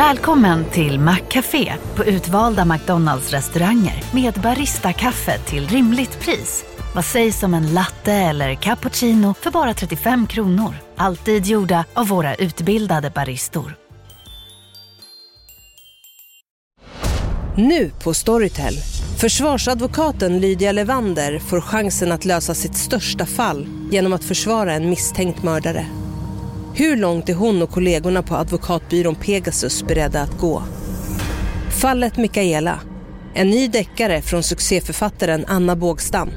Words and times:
Välkommen 0.00 0.64
till 0.64 1.00
Maccafé 1.00 1.72
på 1.96 2.04
utvalda 2.04 2.64
McDonalds 2.64 3.30
restauranger 3.30 4.04
med 4.14 4.34
Baristakaffe 4.34 5.38
till 5.38 5.68
rimligt 5.68 6.20
pris. 6.20 6.64
Vad 6.94 7.04
sägs 7.04 7.42
om 7.42 7.54
en 7.54 7.74
latte 7.74 8.12
eller 8.12 8.54
cappuccino 8.54 9.34
för 9.34 9.50
bara 9.50 9.74
35 9.74 10.26
kronor? 10.26 10.74
Alltid 10.96 11.46
gjorda 11.46 11.84
av 11.94 12.08
våra 12.08 12.34
utbildade 12.34 13.10
baristor. 13.10 13.74
Nu 17.56 17.90
på 18.04 18.14
Storytel. 18.14 18.74
Försvarsadvokaten 19.18 20.40
Lydia 20.40 20.72
Levander 20.72 21.38
får 21.38 21.60
chansen 21.60 22.12
att 22.12 22.24
lösa 22.24 22.54
sitt 22.54 22.76
största 22.76 23.26
fall 23.26 23.66
genom 23.90 24.12
att 24.12 24.24
försvara 24.24 24.72
en 24.72 24.90
misstänkt 24.90 25.42
mördare. 25.42 25.86
Hur 26.74 26.96
långt 26.96 27.28
är 27.28 27.34
hon 27.34 27.62
och 27.62 27.70
kollegorna 27.70 28.22
på 28.22 28.36
advokatbyrån 28.36 29.14
Pegasus 29.14 29.82
beredda 29.82 30.20
att 30.20 30.38
gå? 30.38 30.62
Fallet 31.80 32.16
Mikaela. 32.16 32.80
En 33.34 33.50
ny 33.50 33.68
deckare 33.68 34.22
från 34.22 34.42
succéförfattaren 34.42 35.44
Anna 35.48 35.76
Bågstam. 35.76 36.30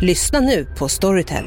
Lyssna 0.00 0.40
nu 0.40 0.66
på 0.78 0.88
Storytel. 0.88 1.44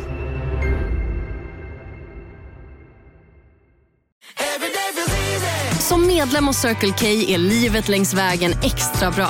Som 5.80 6.08
medlem 6.08 6.48
hos 6.48 6.58
Circle 6.58 6.94
K 7.00 7.06
är 7.34 7.38
livet 7.38 7.88
längs 7.88 8.14
vägen 8.14 8.52
extra 8.64 9.12
bra. 9.12 9.30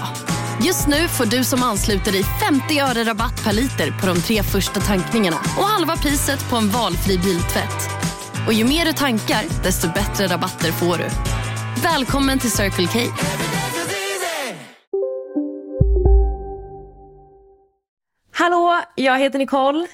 Just 0.66 0.88
nu 0.88 1.08
får 1.08 1.26
du 1.26 1.44
som 1.44 1.64
ansluter 1.64 2.12
dig 2.12 2.24
50 2.24 2.80
öre 2.80 3.04
rabatt 3.04 3.44
per 3.44 3.54
liter 3.54 4.00
på 4.02 4.08
de 4.08 4.22
tre 4.22 4.44
första 4.44 4.80
tankningarna 4.80 5.38
och 5.58 5.64
halva 5.64 5.96
priset 5.96 6.50
på 6.50 6.56
en 6.56 6.70
valfri 6.70 7.18
biltvätt. 7.18 8.09
Och 8.50 8.54
ju 8.54 8.66
mer 8.66 8.86
du 8.86 8.94
tankar, 8.94 9.64
desto 9.64 9.88
bättre 9.88 10.28
rabatter 10.28 10.72
får 10.72 10.98
du. 10.98 11.06
Välkommen 11.84 12.40
till 12.40 12.52
Circle 12.52 12.88
K. 12.88 13.00
Hallå, 18.32 18.80
jag 18.96 19.20
heter 19.20 19.40
Nicole 19.40 19.88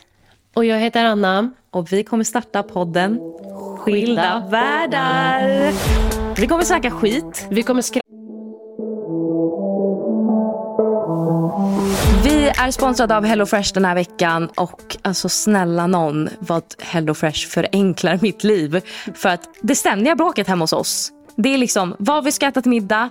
Och 0.53 0.65
jag 0.65 0.79
heter 0.79 1.05
Anna. 1.05 1.51
och 1.71 1.93
vi 1.93 2.03
kommer 2.03 2.23
starta 2.23 2.63
podden 2.63 3.19
Skilda 3.79 4.47
världar. 4.49 5.71
Vi 6.41 6.47
kommer 6.47 6.63
snacka 6.63 6.91
skit. 6.91 7.47
Vi 7.49 7.63
kommer 7.63 7.81
skri- 7.81 8.01
Vi 12.23 12.51
är 12.57 12.71
sponsrade 12.71 13.17
av 13.17 13.25
HelloFresh 13.25 13.73
den 13.73 13.85
här 13.85 13.95
veckan 13.95 14.49
och 14.55 14.97
alltså 15.01 15.29
snälla 15.29 15.87
någon 15.87 16.29
vad 16.39 16.63
HelloFresh 16.79 17.47
förenklar 17.47 18.19
mitt 18.21 18.43
liv. 18.43 18.81
För 19.15 19.29
att 19.29 19.49
det 19.61 19.75
ständiga 19.75 20.15
bråket 20.15 20.47
hemma 20.47 20.63
hos 20.63 20.73
oss, 20.73 21.11
det 21.35 21.53
är 21.53 21.57
liksom 21.57 21.95
vad 21.99 22.23
vi 22.23 22.31
ska 22.31 22.47
äta 22.47 22.61
till 22.61 22.69
middag, 22.69 23.09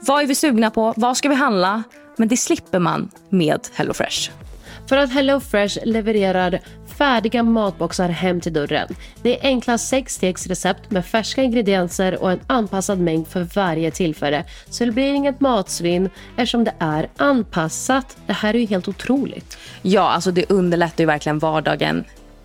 vad 0.00 0.22
är 0.22 0.26
vi 0.26 0.34
sugna 0.34 0.70
på, 0.70 0.94
vad 0.96 1.16
ska 1.16 1.28
vi 1.28 1.34
handla? 1.34 1.82
Men 2.16 2.28
det 2.28 2.36
slipper 2.36 2.78
man 2.78 3.10
med 3.28 3.60
HelloFresh. 3.74 4.30
För 4.88 4.96
att 4.96 5.12
HelloFresh 5.12 5.78
levererar 5.84 6.60
färdiga 6.98 7.42
matboxar 7.42 8.08
hem 8.08 8.40
till 8.40 8.52
dörren. 8.52 8.88
Det 9.22 9.38
är 9.38 9.46
enkla 9.46 9.78
sexstegsrecept 9.78 10.90
med 10.90 11.06
färska 11.06 11.42
ingredienser 11.42 12.22
och 12.22 12.32
en 12.32 12.40
anpassad 12.46 12.98
mängd 12.98 13.28
för 13.28 13.48
varje 13.54 13.90
tillfälle. 13.90 14.44
Så 14.70 14.84
det 14.84 14.92
blir 14.92 15.12
inget 15.12 15.40
matsvinn 15.40 16.10
eftersom 16.36 16.64
det 16.64 16.74
är 16.78 17.08
anpassat. 17.16 18.16
Det 18.26 18.32
här 18.32 18.54
är 18.54 18.58
ju 18.58 18.66
helt 18.66 18.88
otroligt. 18.88 19.58
Ja, 19.82 20.10
alltså 20.10 20.30
det 20.30 20.50
underlättar 20.50 21.02
ju 21.02 21.06
verkligen 21.06 21.38
vardagen 21.38 22.04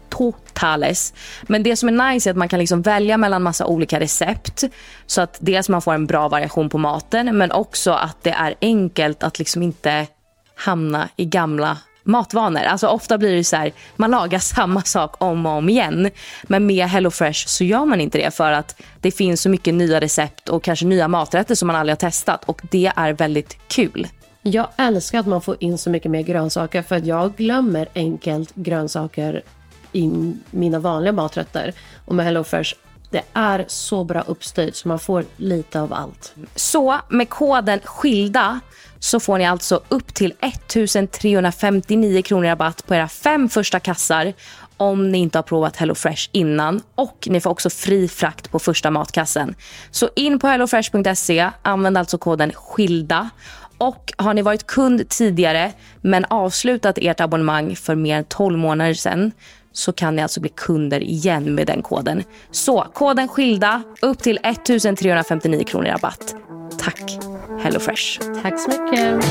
totales. 0.09 1.13
Men 1.43 1.63
det 1.63 1.75
som 1.75 1.89
är 1.89 2.11
nice 2.11 2.29
är 2.29 2.31
att 2.31 2.37
man 2.37 2.49
kan 2.49 2.59
liksom 2.59 2.81
välja 2.81 3.17
mellan 3.17 3.43
massa 3.43 3.65
olika 3.65 3.99
recept. 3.99 4.63
Så 5.05 5.21
att 5.21 5.37
dels 5.41 5.69
man 5.69 5.81
får 5.81 5.93
en 5.93 6.07
bra 6.07 6.29
variation 6.29 6.69
på 6.69 6.77
maten 6.77 7.37
men 7.37 7.51
också 7.51 7.91
att 7.91 8.23
det 8.23 8.31
är 8.31 8.55
enkelt 8.61 9.23
att 9.23 9.39
liksom 9.39 9.63
inte 9.63 10.07
hamna 10.55 11.09
i 11.15 11.25
gamla 11.25 11.77
matvanor. 12.07 12.61
Alltså 12.61 12.87
ofta 12.87 13.17
blir 13.17 13.35
det 13.35 13.43
så 13.43 13.55
här, 13.55 13.73
man 13.95 14.11
lagar 14.11 14.39
samma 14.55 14.81
sak 14.81 15.15
om 15.17 15.45
och 15.45 15.51
om 15.51 15.69
igen. 15.69 16.09
Men 16.43 16.65
med 16.65 16.87
HelloFresh 16.87 17.47
så 17.47 17.63
gör 17.63 17.85
man 17.85 18.01
inte 18.01 18.17
det 18.17 18.31
för 18.31 18.51
att 18.51 18.81
det 19.01 19.11
finns 19.11 19.41
så 19.41 19.49
mycket 19.49 19.73
nya 19.73 20.01
recept 20.01 20.49
och 20.49 20.63
kanske 20.63 20.85
nya 20.85 21.07
maträtter 21.07 21.55
som 21.55 21.67
man 21.67 21.75
aldrig 21.75 21.91
har 21.91 22.09
testat 22.09 22.43
och 22.45 22.61
det 22.71 22.91
är 22.95 23.13
väldigt 23.13 23.57
kul. 23.67 24.07
Jag 24.41 24.67
älskar 24.77 25.19
att 25.19 25.27
man 25.27 25.41
får 25.41 25.57
in 25.59 25.77
så 25.77 25.89
mycket 25.89 26.11
mer 26.11 26.21
grönsaker 26.21 26.81
för 26.81 26.95
att 26.95 27.05
jag 27.05 27.35
glömmer 27.35 27.87
enkelt 27.95 28.55
grönsaker 28.55 29.43
i 29.91 30.33
mina 30.51 30.79
vanliga 30.79 31.11
maträtter. 31.11 31.73
Och 32.05 32.15
med 32.15 32.25
HelloFresh, 32.25 32.73
det 33.09 33.21
är 33.33 33.65
så 33.67 34.03
bra 34.03 34.21
uppstyrt 34.21 34.75
så 34.75 34.87
man 34.87 34.99
får 34.99 35.25
lite 35.37 35.81
av 35.81 35.93
allt. 35.93 36.33
Så 36.55 36.99
med 37.09 37.29
koden 37.29 37.79
SKILDA 37.83 38.59
så 38.99 39.19
får 39.19 39.37
ni 39.37 39.45
alltså 39.45 39.81
upp 39.89 40.13
till 40.13 40.33
1359 40.39 42.21
kronor 42.21 42.45
i 42.45 42.49
rabatt 42.49 42.87
på 42.87 42.95
era 42.95 43.07
fem 43.07 43.49
första 43.49 43.79
kassar 43.79 44.33
om 44.77 45.11
ni 45.11 45.17
inte 45.17 45.37
har 45.37 45.43
provat 45.43 45.75
HelloFresh 45.75 46.29
innan. 46.31 46.81
Och 46.95 47.27
ni 47.29 47.41
får 47.41 47.49
också 47.49 47.69
fri 47.69 48.07
frakt 48.07 48.51
på 48.51 48.59
första 48.59 48.91
matkassen. 48.91 49.55
Så 49.91 50.09
in 50.15 50.39
på 50.39 50.47
hellofresh.se, 50.47 51.49
använd 51.61 51.97
alltså 51.97 52.17
koden 52.17 52.51
SKILDA. 52.51 53.29
Och 53.77 54.13
har 54.17 54.33
ni 54.33 54.41
varit 54.41 54.67
kund 54.67 55.09
tidigare 55.09 55.71
men 56.01 56.25
avslutat 56.25 56.97
ert 56.97 57.19
abonnemang 57.19 57.75
för 57.75 57.95
mer 57.95 58.17
än 58.17 58.25
12 58.25 58.57
månader 58.57 58.93
sedan 58.93 59.31
så 59.71 59.93
kan 59.93 60.15
ni 60.15 60.21
alltså 60.21 60.41
bli 60.41 60.49
kunder 60.49 61.03
igen 61.03 61.55
med 61.55 61.67
den 61.67 61.81
koden. 61.81 62.23
Så 62.51 62.87
koden 62.93 63.27
SKILDA 63.27 63.83
upp 64.01 64.23
till 64.23 64.39
1359 64.43 65.63
kronor 65.63 65.87
i 65.87 65.91
rabatt. 65.91 66.35
Tack 66.79 67.26
HelloFresh. 67.59 68.19
Tack 68.43 68.59
så 68.59 68.69
mycket. 68.69 69.25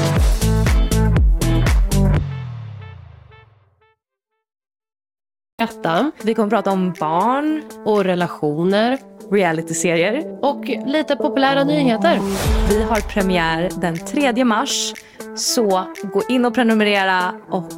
Äta 5.63 6.11
Vi 6.23 6.35
kommer 6.35 6.51
prata 6.51 6.71
om 6.71 6.95
barn, 7.01 7.63
och 7.85 8.05
relationer 8.05 8.99
realityserier. 9.31 10.39
och 10.43 10.65
lite 10.87 11.17
populära 11.17 11.65
nyheter. 11.65 12.21
Vi 12.69 12.83
har 12.83 13.01
premiär 13.01 13.71
den 13.81 13.99
3 13.99 14.45
mars. 14.45 14.95
Så 15.37 15.85
gå 16.03 16.23
in 16.29 16.45
och 16.45 16.55
prenumerera 16.55 17.35
och 17.51 17.73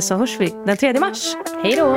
så 0.00 0.14
hörs 0.14 0.40
vi 0.40 0.54
den 0.66 0.76
3 0.76 1.00
mars. 1.00 1.36
Hej 1.62 1.76
då! 1.76 1.96